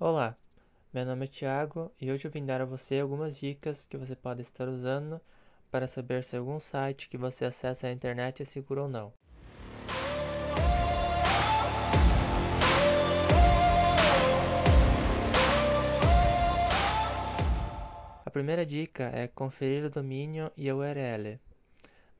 Olá, 0.00 0.36
meu 0.94 1.04
nome 1.04 1.24
é 1.24 1.28
Thiago 1.28 1.90
e 2.00 2.12
hoje 2.12 2.24
eu 2.24 2.30
vim 2.30 2.46
dar 2.46 2.60
a 2.60 2.64
você 2.64 3.00
algumas 3.00 3.36
dicas 3.36 3.84
que 3.84 3.96
você 3.96 4.14
pode 4.14 4.42
estar 4.42 4.68
usando 4.68 5.20
para 5.72 5.88
saber 5.88 6.22
se 6.22 6.36
algum 6.36 6.60
site 6.60 7.08
que 7.08 7.18
você 7.18 7.44
acessa 7.44 7.88
na 7.88 7.92
internet 7.92 8.40
é 8.40 8.44
seguro 8.44 8.82
ou 8.82 8.88
não. 8.88 9.12
A 18.24 18.30
primeira 18.30 18.64
dica 18.64 19.10
é 19.12 19.26
conferir 19.26 19.84
o 19.84 19.90
domínio 19.90 20.52
e 20.56 20.70
a 20.70 20.76
URL. 20.76 21.40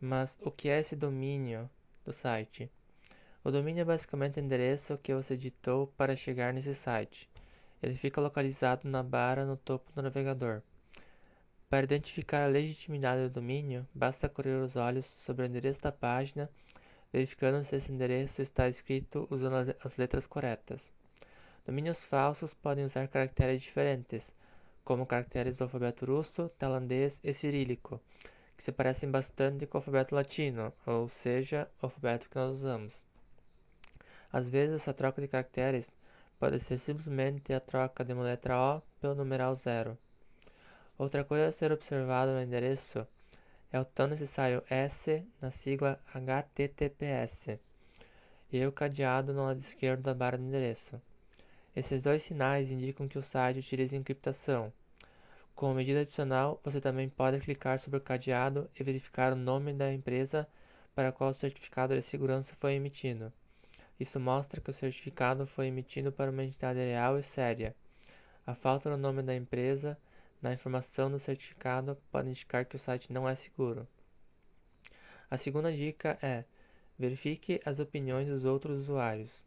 Mas 0.00 0.36
o 0.42 0.50
que 0.50 0.68
é 0.68 0.80
esse 0.80 0.96
domínio 0.96 1.70
do 2.04 2.12
site? 2.12 2.68
O 3.44 3.52
domínio 3.52 3.82
é 3.82 3.84
basicamente 3.84 4.40
o 4.40 4.42
endereço 4.42 4.98
que 4.98 5.14
você 5.14 5.36
digitou 5.36 5.86
para 5.96 6.16
chegar 6.16 6.52
nesse 6.52 6.74
site. 6.74 7.30
Ele 7.82 7.94
fica 7.94 8.20
localizado 8.20 8.88
na 8.88 9.02
barra 9.02 9.44
no 9.44 9.56
topo 9.56 9.92
do 9.92 10.02
navegador. 10.02 10.62
Para 11.68 11.84
identificar 11.84 12.44
a 12.44 12.48
legitimidade 12.48 13.22
do 13.24 13.30
domínio, 13.30 13.86
basta 13.94 14.28
correr 14.28 14.60
os 14.62 14.74
olhos 14.74 15.04
sobre 15.04 15.44
o 15.44 15.46
endereço 15.46 15.82
da 15.82 15.92
página, 15.92 16.50
verificando 17.12 17.62
se 17.64 17.76
esse 17.76 17.92
endereço 17.92 18.40
está 18.40 18.68
escrito 18.68 19.28
usando 19.30 19.76
as 19.84 19.96
letras 19.96 20.26
corretas. 20.26 20.92
Domínios 21.66 22.04
falsos 22.04 22.54
podem 22.54 22.84
usar 22.84 23.06
caracteres 23.08 23.60
diferentes, 23.60 24.34
como 24.82 25.04
caracteres 25.04 25.58
do 25.58 25.64
alfabeto 25.64 26.06
russo, 26.06 26.48
tailandês 26.58 27.20
e 27.22 27.34
cirílico, 27.34 28.00
que 28.56 28.62
se 28.62 28.72
parecem 28.72 29.10
bastante 29.10 29.66
com 29.66 29.76
o 29.76 29.80
alfabeto 29.80 30.14
latino, 30.14 30.72
ou 30.86 31.10
seja, 31.10 31.68
o 31.82 31.84
alfabeto 31.84 32.30
que 32.30 32.36
nós 32.36 32.52
usamos. 32.58 33.04
Às 34.32 34.48
vezes, 34.48 34.76
essa 34.76 34.94
troca 34.94 35.20
de 35.20 35.28
caracteres 35.28 35.94
pode 36.38 36.60
ser 36.60 36.78
simplesmente 36.78 37.52
a 37.52 37.60
troca 37.60 38.04
de 38.04 38.12
uma 38.12 38.22
letra 38.22 38.56
O 38.58 38.82
pelo 39.00 39.14
numeral 39.14 39.54
zero. 39.54 39.98
Outra 40.96 41.24
coisa 41.24 41.48
a 41.48 41.52
ser 41.52 41.72
observada 41.72 42.32
no 42.32 42.42
endereço 42.42 43.06
é 43.72 43.80
o 43.80 43.84
tão 43.84 44.06
necessário 44.06 44.62
S 44.70 45.26
na 45.40 45.50
sigla 45.50 46.00
HTTPS 46.14 47.58
e 48.52 48.66
o 48.66 48.72
cadeado 48.72 49.32
no 49.32 49.44
lado 49.44 49.60
esquerdo 49.60 50.02
da 50.02 50.14
barra 50.14 50.38
de 50.38 50.44
endereço. 50.44 51.00
Esses 51.76 52.02
dois 52.02 52.22
sinais 52.22 52.70
indicam 52.70 53.06
que 53.06 53.18
o 53.18 53.22
site 53.22 53.58
utiliza 53.58 53.96
encriptação, 53.96 54.72
como 55.58 55.74
medida 55.74 56.02
adicional, 56.02 56.60
você 56.62 56.80
também 56.80 57.08
pode 57.08 57.40
clicar 57.40 57.80
sobre 57.80 57.98
o 57.98 58.00
cadeado 58.00 58.70
e 58.78 58.84
verificar 58.84 59.32
o 59.32 59.36
nome 59.36 59.72
da 59.72 59.92
empresa 59.92 60.46
para 60.94 61.10
qual 61.10 61.30
o 61.30 61.34
certificado 61.34 61.96
de 61.96 62.00
segurança 62.00 62.54
foi 62.60 62.74
emitido. 62.74 63.32
Isso 63.98 64.20
mostra 64.20 64.60
que 64.60 64.70
o 64.70 64.72
certificado 64.72 65.46
foi 65.46 65.66
emitido 65.66 66.12
para 66.12 66.30
uma 66.30 66.44
entidade 66.44 66.78
real 66.78 67.18
e 67.18 67.22
séria. 67.22 67.74
A 68.46 68.54
falta 68.54 68.88
do 68.90 68.96
nome 68.96 69.22
da 69.22 69.34
empresa 69.34 69.98
na 70.40 70.52
informação 70.52 71.10
do 71.10 71.18
certificado 71.18 71.96
pode 72.10 72.28
indicar 72.28 72.64
que 72.64 72.76
o 72.76 72.78
site 72.78 73.12
não 73.12 73.28
é 73.28 73.34
seguro. 73.34 73.86
A 75.30 75.36
segunda 75.36 75.72
dica 75.72 76.16
é: 76.22 76.44
verifique 76.98 77.60
as 77.64 77.80
opiniões 77.80 78.28
dos 78.28 78.44
outros 78.44 78.82
usuários. 78.82 79.42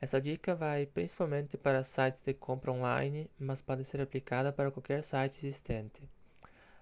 Essa 0.00 0.20
dica 0.20 0.54
vai 0.54 0.86
principalmente 0.86 1.56
para 1.56 1.82
sites 1.82 2.22
de 2.22 2.32
compra 2.32 2.72
online, 2.72 3.30
mas 3.38 3.60
pode 3.60 3.84
ser 3.84 4.00
aplicada 4.00 4.52
para 4.52 4.70
qualquer 4.70 5.02
site 5.02 5.38
existente. 5.38 6.08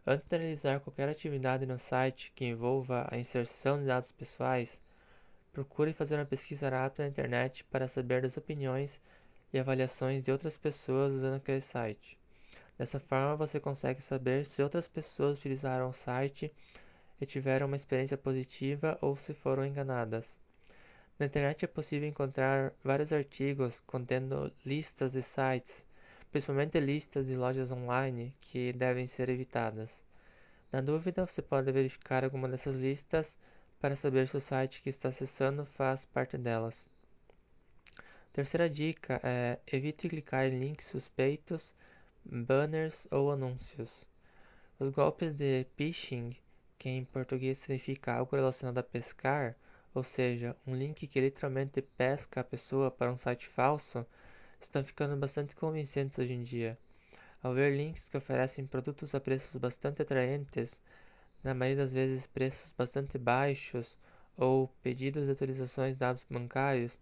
Antes 0.07 0.27
de 0.27 0.37
realizar 0.37 0.81
qualquer 0.81 1.09
atividade 1.09 1.65
no 1.65 1.79
site 1.79 2.33
que 2.35 2.45
envolva 2.45 3.07
a 3.11 3.17
inserção 3.17 3.79
de 3.79 3.87
dados 3.87 4.11
pessoais, 4.11 4.83
procure 5.53 5.93
fazer 5.93 6.17
uma 6.17 6.25
pesquisa 6.25 6.71
rápida 6.71 7.03
na 7.03 7.11
internet 7.11 7.63
para 7.65 7.87
saber 7.87 8.23
das 8.23 8.39
opiniões 8.39 8.99
e 9.53 9.59
avaliações 9.59 10.25
de 10.25 10.33
outras 10.33 10.57
pessoas 10.57 11.13
usando 11.13 11.35
aquele 11.35 11.61
site. 11.61 12.19
Dessa 12.79 12.99
forma, 12.99 13.37
você 13.37 13.61
consegue 13.61 14.03
saber 14.03 14.47
se 14.47 14.63
outras 14.63 14.89
pessoas 14.89 15.39
utilizaram 15.39 15.91
o 15.91 15.93
site 15.93 16.51
e 17.21 17.27
tiveram 17.27 17.67
uma 17.67 17.77
experiência 17.77 18.17
positiva 18.17 18.97
ou 19.03 19.15
se 19.15 19.35
foram 19.35 19.67
enganadas. 19.67 20.39
Na 21.19 21.27
internet 21.27 21.67
é 21.67 21.69
possível 21.69 22.09
encontrar 22.09 22.73
vários 22.83 23.13
artigos 23.13 23.81
contendo 23.83 24.51
listas 24.65 25.13
de 25.13 25.21
sites, 25.21 25.87
principalmente 26.31 26.81
listas 26.81 27.27
de 27.27 27.37
lojas 27.37 27.71
online, 27.71 28.35
que 28.41 28.73
devem 28.73 29.07
ser 29.07 29.29
evitadas. 29.29 30.03
Na 30.73 30.81
dúvida, 30.81 31.27
você 31.27 31.43
pode 31.43 31.71
verificar 31.71 32.25
alguma 32.25 32.49
dessas 32.49 32.75
listas 32.75 33.37
para 33.83 33.97
saber 33.97 34.29
se 34.29 34.37
o 34.37 34.41
site 34.41 34.81
que 34.81 34.91
está 34.91 35.09
acessando 35.09 35.67
faz 35.67 36.05
parte 36.05 36.39
delas. 36.39 36.89
Terceira 38.33 38.71
dica 38.71 39.21
é 39.25 39.59
evite 39.67 40.09
clicar 40.09 40.47
em 40.47 40.57
links 40.57 40.87
suspeitos, 40.87 41.75
banners 42.25 43.09
ou 43.11 43.33
anúncios. 43.33 44.07
Os 44.79 44.89
golpes 44.91 45.35
de 45.35 45.67
phishing, 45.77 46.31
que 46.79 46.91
em 46.91 47.05
português 47.05 47.59
significa 47.59 48.15
algo 48.15 48.37
relacionado 48.37 48.79
a 48.79 48.85
pescar, 48.85 49.57
ou 49.93 50.05
seja, 50.05 50.57
um 50.65 50.77
link 50.77 51.05
que 51.09 51.21
literalmente 51.21 51.83
pesca 51.83 52.41
a 52.41 52.45
pessoa 52.45 52.89
para 52.89 53.11
um 53.13 53.17
site 53.17 53.49
falso, 53.49 54.07
estão 54.61 54.85
ficando 54.85 55.17
bastante 55.17 55.57
convincentes 55.57 56.21
hoje 56.21 56.35
em 56.35 56.45
dia. 56.45 56.79
Ao 57.43 57.53
ver 57.53 57.77
links 57.77 58.09
que 58.09 58.17
oferecem 58.17 58.65
produtos 58.65 59.13
a 59.13 59.19
preços 59.19 59.57
bastante 59.57 60.03
atraentes, 60.03 60.81
na 61.43 61.55
maioria 61.55 61.83
das 61.83 61.93
vezes 61.93 62.27
preços 62.27 62.73
bastante 62.73 63.19
baixos, 63.19 63.99
ou 64.37 64.69
pedidos 64.83 65.27
de 65.27 65.33
atualizações 65.33 65.95
de 65.95 65.99
dados 65.99 66.27
bancários, 66.31 66.99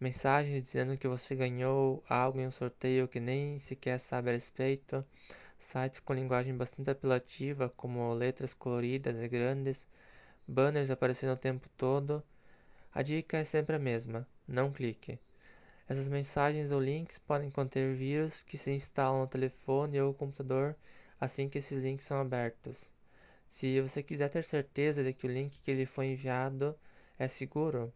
mensagens 0.00 0.62
dizendo 0.62 0.96
que 0.96 1.08
você 1.08 1.34
ganhou 1.34 2.02
algo 2.08 2.40
em 2.40 2.46
um 2.46 2.50
sorteio 2.50 3.08
que 3.08 3.20
nem 3.20 3.58
sequer 3.58 4.00
sabe 4.00 4.30
a 4.30 4.32
respeito, 4.32 5.04
sites 5.58 6.00
com 6.00 6.14
linguagem 6.14 6.56
bastante 6.56 6.90
apelativa, 6.90 7.68
como 7.70 8.12
letras 8.14 8.54
coloridas 8.54 9.20
e 9.20 9.28
grandes, 9.28 9.86
banners 10.46 10.90
aparecendo 10.90 11.32
o 11.32 11.36
tempo 11.36 11.68
todo, 11.76 12.22
a 12.92 13.02
dica 13.02 13.38
é 13.38 13.44
sempre 13.44 13.76
a 13.76 13.78
mesma: 13.78 14.26
não 14.46 14.72
clique. 14.72 15.18
Essas 15.88 16.08
mensagens 16.08 16.70
ou 16.70 16.80
links 16.80 17.18
podem 17.18 17.50
conter 17.50 17.94
vírus 17.94 18.42
que 18.42 18.56
se 18.56 18.70
instalam 18.70 19.20
no 19.20 19.26
telefone 19.26 20.00
ou 20.00 20.14
computador 20.14 20.76
assim 21.20 21.48
que 21.48 21.58
esses 21.58 21.78
links 21.78 22.06
são 22.06 22.20
abertos. 22.20 22.93
Se 23.56 23.80
você 23.80 24.02
quiser 24.02 24.28
ter 24.30 24.42
certeza 24.42 25.04
de 25.04 25.12
que 25.12 25.28
o 25.28 25.30
link 25.30 25.62
que 25.62 25.72
lhe 25.72 25.86
foi 25.86 26.06
enviado 26.06 26.76
é 27.16 27.28
seguro, 27.28 27.94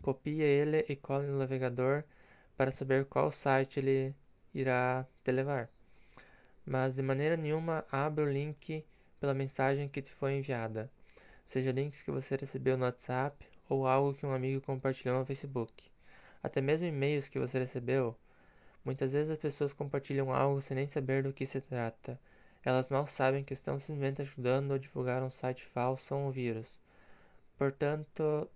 copie 0.00 0.40
ele 0.40 0.86
e 0.88 0.96
cole 0.96 1.26
no 1.26 1.38
navegador 1.38 2.02
para 2.56 2.72
saber 2.72 3.04
qual 3.04 3.30
site 3.30 3.78
ele 3.78 4.14
irá 4.54 5.06
te 5.22 5.32
levar. 5.32 5.68
Mas 6.64 6.94
de 6.94 7.02
maneira 7.02 7.36
nenhuma 7.36 7.84
abra 7.92 8.24
o 8.24 8.32
link 8.32 8.82
pela 9.20 9.34
mensagem 9.34 9.86
que 9.86 10.00
te 10.00 10.10
foi 10.10 10.38
enviada 10.38 10.90
seja 11.44 11.72
links 11.72 12.02
que 12.02 12.10
você 12.10 12.34
recebeu 12.36 12.78
no 12.78 12.86
WhatsApp 12.86 13.46
ou 13.68 13.86
algo 13.86 14.14
que 14.14 14.24
um 14.24 14.32
amigo 14.32 14.62
compartilhou 14.62 15.18
no 15.18 15.26
Facebook. 15.26 15.90
Até 16.42 16.62
mesmo 16.62 16.86
e-mails 16.86 17.28
que 17.28 17.38
você 17.38 17.58
recebeu. 17.58 18.16
Muitas 18.82 19.12
vezes 19.12 19.28
as 19.28 19.38
pessoas 19.38 19.74
compartilham 19.74 20.32
algo 20.32 20.62
sem 20.62 20.74
nem 20.74 20.88
saber 20.88 21.22
do 21.22 21.34
que 21.34 21.44
se 21.44 21.60
trata. 21.60 22.18
Elas 22.62 22.88
mal 22.88 23.06
sabem 23.06 23.42
que 23.42 23.54
estão 23.54 23.78
simplesmente 23.78 24.20
ajudando 24.22 24.74
a 24.74 24.78
divulgar 24.78 25.22
um 25.22 25.30
site 25.30 25.64
falso 25.64 26.14
ou 26.14 26.28
um 26.28 26.30
vírus. 26.30 26.78
Portanto, 27.56 28.50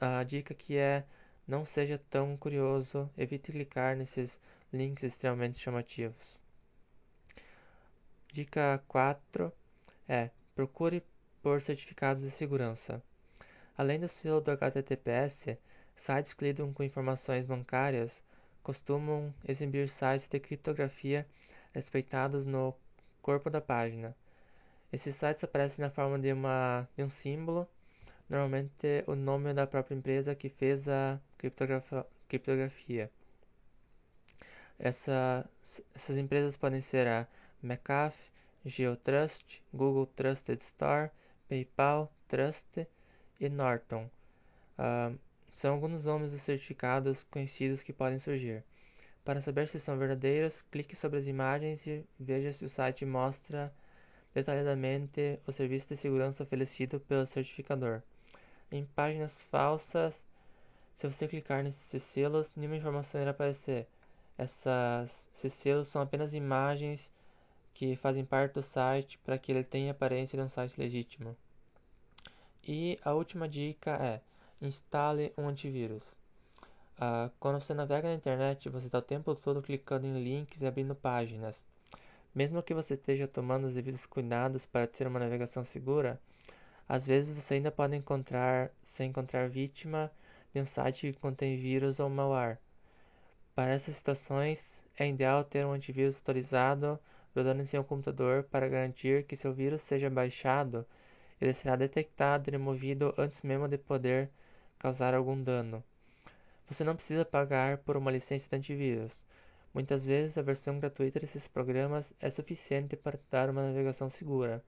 a 0.00 0.22
dica 0.24 0.52
aqui 0.52 0.76
é 0.76 1.04
não 1.46 1.64
seja 1.64 1.98
tão 2.10 2.36
curioso, 2.36 3.08
evite 3.16 3.52
clicar 3.52 3.96
nesses 3.96 4.40
links 4.72 5.04
extremamente 5.04 5.58
chamativos. 5.58 6.40
Dica 8.32 8.82
4 8.88 9.52
é 10.08 10.30
procure 10.54 11.04
por 11.40 11.60
certificados 11.60 12.22
de 12.22 12.30
segurança. 12.30 13.00
Além 13.76 14.00
do 14.00 14.08
selo 14.08 14.40
do 14.40 14.50
HTTPS, 14.50 15.56
sites 15.94 16.34
que 16.34 16.44
lidam 16.44 16.72
com 16.72 16.82
informações 16.82 17.44
bancárias 17.44 18.24
costumam 18.62 19.32
exibir 19.46 19.88
sites 19.88 20.26
de 20.26 20.40
criptografia 20.40 21.24
respeitados 21.72 22.46
no 22.46 22.74
corpo 23.24 23.48
da 23.48 23.60
página. 23.60 24.14
Esses 24.92 25.14
sites 25.16 25.42
aparecem 25.42 25.82
na 25.82 25.90
forma 25.90 26.18
de, 26.18 26.30
uma, 26.30 26.86
de 26.94 27.02
um 27.02 27.08
símbolo, 27.08 27.66
normalmente 28.28 29.02
o 29.06 29.14
nome 29.14 29.54
da 29.54 29.66
própria 29.66 29.96
empresa 29.96 30.34
que 30.34 30.50
fez 30.50 30.86
a 30.88 31.18
criptografia. 32.28 33.10
Essa, 34.78 35.48
essas 35.94 36.18
empresas 36.18 36.54
podem 36.54 36.82
ser 36.82 37.08
a 37.08 37.26
McAfee, 37.62 38.30
GeoTrust, 38.66 39.62
Google 39.72 40.06
Trusted 40.06 40.60
Store, 40.60 41.10
PayPal, 41.48 42.12
Trust 42.28 42.86
e 43.40 43.48
Norton. 43.48 44.10
Uh, 44.78 45.18
são 45.54 45.72
alguns 45.74 46.04
nomes 46.04 46.32
dos 46.32 46.42
certificados 46.42 47.24
conhecidos 47.24 47.82
que 47.82 47.92
podem 47.92 48.18
surgir. 48.18 48.62
Para 49.24 49.40
saber 49.40 49.66
se 49.66 49.80
são 49.80 49.96
verdadeiros, 49.96 50.62
clique 50.70 50.94
sobre 50.94 51.18
as 51.18 51.26
imagens 51.26 51.86
e 51.86 52.04
veja 52.20 52.52
se 52.52 52.64
o 52.64 52.68
site 52.68 53.06
mostra 53.06 53.72
detalhadamente 54.34 55.40
o 55.46 55.52
serviço 55.52 55.88
de 55.88 55.96
segurança 55.96 56.42
oferecido 56.42 57.00
pelo 57.00 57.24
certificador. 57.24 58.02
Em 58.70 58.84
páginas 58.84 59.40
falsas, 59.40 60.26
se 60.94 61.08
você 61.08 61.26
clicar 61.26 61.64
nesses 61.64 62.02
selos, 62.02 62.54
nenhuma 62.54 62.76
informação 62.76 63.20
irá 63.20 63.30
aparecer. 63.30 63.86
Essas, 64.36 65.30
esses 65.34 65.54
selos 65.54 65.88
são 65.88 66.02
apenas 66.02 66.34
imagens 66.34 67.10
que 67.72 67.96
fazem 67.96 68.24
parte 68.24 68.52
do 68.54 68.62
site 68.62 69.18
para 69.18 69.38
que 69.38 69.50
ele 69.50 69.64
tenha 69.64 69.92
aparência 69.92 70.36
de 70.36 70.44
um 70.44 70.48
site 70.48 70.78
legítimo. 70.78 71.34
E 72.62 72.98
a 73.02 73.14
última 73.14 73.48
dica 73.48 73.92
é: 73.92 74.20
instale 74.60 75.32
um 75.38 75.48
antivírus. 75.48 76.02
Uh, 76.96 77.30
quando 77.40 77.60
você 77.60 77.74
navega 77.74 78.08
na 78.08 78.14
internet, 78.14 78.68
você 78.68 78.86
está 78.86 78.98
o 78.98 79.02
tempo 79.02 79.34
todo 79.34 79.60
clicando 79.60 80.06
em 80.06 80.22
links 80.22 80.62
e 80.62 80.66
abrindo 80.66 80.94
páginas. 80.94 81.64
Mesmo 82.34 82.62
que 82.62 82.72
você 82.74 82.94
esteja 82.94 83.26
tomando 83.26 83.66
os 83.66 83.74
devidos 83.74 84.06
cuidados 84.06 84.64
para 84.64 84.86
ter 84.86 85.06
uma 85.06 85.18
navegação 85.18 85.64
segura, 85.64 86.20
às 86.88 87.06
vezes 87.06 87.32
você 87.32 87.54
ainda 87.54 87.70
pode 87.70 87.96
encontrar, 87.96 88.70
se 88.82 89.04
encontrar 89.04 89.48
vítima 89.48 90.10
de 90.52 90.60
um 90.60 90.66
site 90.66 91.12
que 91.12 91.18
contém 91.18 91.56
vírus 91.56 91.98
ou 91.98 92.08
malware. 92.08 92.58
Para 93.54 93.72
essas 93.72 93.96
situações, 93.96 94.82
é 94.96 95.08
ideal 95.08 95.42
ter 95.44 95.66
um 95.66 95.72
antivírus 95.72 96.16
atualizado 96.18 96.98
rodando 97.34 97.62
em 97.62 97.66
seu 97.66 97.82
computador 97.82 98.44
para 98.44 98.68
garantir 98.68 99.24
que 99.24 99.34
seu 99.34 99.52
vírus 99.52 99.82
seja 99.82 100.08
baixado, 100.08 100.86
ele 101.40 101.52
será 101.52 101.74
detectado 101.74 102.48
e 102.48 102.52
removido 102.52 103.12
antes 103.18 103.42
mesmo 103.42 103.68
de 103.68 103.78
poder 103.78 104.30
causar 104.78 105.14
algum 105.14 105.42
dano. 105.42 105.82
Você 106.74 106.82
não 106.82 106.96
precisa 106.96 107.24
pagar 107.24 107.78
por 107.78 107.96
uma 107.96 108.10
licença 108.10 108.48
de 108.48 108.56
antivírus. 108.56 109.24
Muitas 109.72 110.04
vezes 110.04 110.36
a 110.36 110.42
versão 110.42 110.80
gratuita 110.80 111.20
desses 111.20 111.46
programas 111.46 112.12
é 112.20 112.28
suficiente 112.28 112.96
para 112.96 113.16
dar 113.30 113.48
uma 113.48 113.62
navegação 113.68 114.10
segura. 114.10 114.60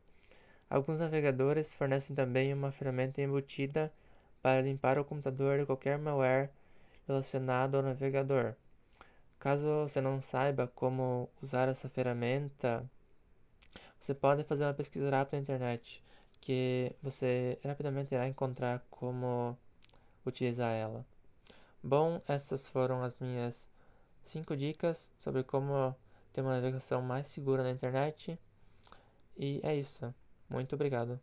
Alguns 0.71 1.01
navegadores 1.01 1.75
fornecem 1.75 2.15
também 2.15 2.55
uma 2.55 2.71
ferramenta 2.71 3.21
embutida 3.21 3.93
para 4.41 4.61
limpar 4.61 5.01
o 5.01 5.05
computador 5.05 5.59
de 5.59 5.67
qualquer 5.67 5.99
malware 5.99 6.49
relacionado 7.09 7.75
ao 7.75 7.83
navegador. 7.83 8.55
Caso 9.41 9.67
você 9.89 10.01
não 10.01 10.23
saiba 10.23 10.71
como 10.77 11.29
usar 11.43 11.69
essa 11.69 11.89
ferramenta, 11.89 12.89
você 13.99 14.15
pode 14.15 14.45
fazer 14.45 14.63
uma 14.63 14.75
pesquisa 14.75 15.11
rápida 15.11 15.39
na 15.39 15.43
internet, 15.43 16.05
que 16.41 16.95
você 17.03 17.59
rapidamente 17.65 18.15
irá 18.15 18.29
encontrar 18.29 18.81
como 18.91 19.59
utilizar 20.25 20.73
ela. 20.73 21.05
Bom, 21.87 22.21
essas 22.27 22.69
foram 22.69 23.05
as 23.05 23.17
minhas 23.21 23.69
5 24.25 24.57
dicas 24.57 25.09
sobre 25.21 25.45
como 25.45 25.95
ter 26.33 26.41
uma 26.41 26.55
navegação 26.55 27.01
mais 27.01 27.29
segura 27.29 27.63
na 27.63 27.71
internet. 27.71 28.37
E 29.37 29.61
é 29.63 29.73
isso. 29.77 30.13
Muito 30.51 30.75
obrigado. 30.75 31.21